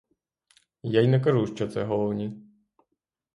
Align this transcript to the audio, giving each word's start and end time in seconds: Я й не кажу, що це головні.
Я 0.83 1.01
й 1.01 1.07
не 1.07 1.19
кажу, 1.21 1.47
що 1.47 1.67
це 1.67 1.83
головні. 1.83 2.47